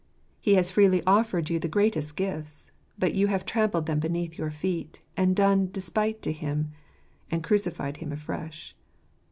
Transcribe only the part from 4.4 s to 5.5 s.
feet, and